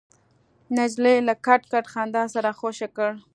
[0.75, 3.11] نجلۍ له کټ کټ خندا سره خوشې کړ.